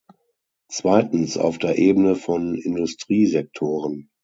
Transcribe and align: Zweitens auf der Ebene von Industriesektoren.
Zweitens 0.67 1.37
auf 1.37 1.59
der 1.59 1.77
Ebene 1.77 2.15
von 2.15 2.55
Industriesektoren. 2.55 4.09